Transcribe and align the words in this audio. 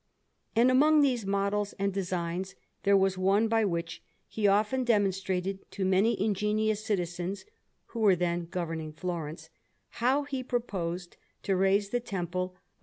And 0.55 0.71
among 0.71 1.01
these 1.01 1.27
models 1.27 1.73
and 1.73 1.93
designs, 1.93 2.55
there 2.81 2.97
was 2.97 3.19
one 3.19 3.47
by 3.47 3.63
which 3.65 4.01
he 4.27 4.47
often 4.47 4.83
demonstrated 4.83 5.59
to 5.69 5.85
many 5.85 6.19
ingenious 6.19 6.83
citizens, 6.83 7.45
who 7.89 7.99
were 7.99 8.15
then 8.15 8.45
governing 8.47 8.93
Florence, 8.93 9.51
how 10.01 10.23
he 10.23 10.41
proposed 10.41 11.17
to 11.43 11.55
raise 11.55 11.89
the 11.89 11.99
Temple 11.99 12.45
of 12.45 12.51
S. 12.55 12.59